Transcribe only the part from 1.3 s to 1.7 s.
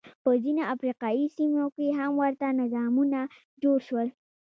سیمو